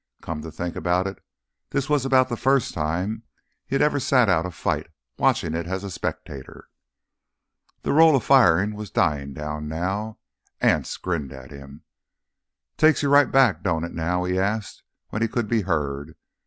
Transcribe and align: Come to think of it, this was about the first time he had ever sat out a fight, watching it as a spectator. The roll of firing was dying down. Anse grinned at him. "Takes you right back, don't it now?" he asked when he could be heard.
Come 0.23 0.41
to 0.41 0.51
think 0.51 0.75
of 0.75 0.87
it, 1.05 1.23
this 1.69 1.87
was 1.87 2.05
about 2.07 2.27
the 2.27 2.35
first 2.35 2.73
time 2.73 3.21
he 3.67 3.75
had 3.75 3.83
ever 3.83 3.99
sat 3.99 4.29
out 4.29 4.47
a 4.47 4.49
fight, 4.49 4.87
watching 5.19 5.53
it 5.53 5.67
as 5.67 5.83
a 5.83 5.91
spectator. 5.91 6.69
The 7.83 7.93
roll 7.93 8.15
of 8.15 8.23
firing 8.23 8.73
was 8.73 8.89
dying 8.89 9.35
down. 9.35 9.69
Anse 10.59 10.97
grinned 10.97 11.31
at 11.31 11.51
him. 11.51 11.83
"Takes 12.77 13.03
you 13.03 13.09
right 13.09 13.29
back, 13.31 13.61
don't 13.61 13.83
it 13.83 13.93
now?" 13.93 14.23
he 14.23 14.39
asked 14.39 14.81
when 15.09 15.21
he 15.21 15.27
could 15.27 15.47
be 15.47 15.61
heard. 15.61 16.15